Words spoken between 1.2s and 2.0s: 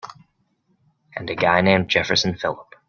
a guy named